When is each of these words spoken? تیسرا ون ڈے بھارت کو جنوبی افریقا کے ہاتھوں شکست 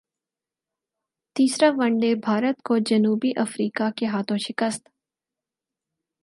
تیسرا 1.35 1.69
ون 1.77 1.97
ڈے 1.99 2.13
بھارت 2.25 2.61
کو 2.65 2.77
جنوبی 2.89 3.31
افریقا 3.37 3.89
کے 3.97 4.05
ہاتھوں 4.05 4.37
شکست 4.47 4.83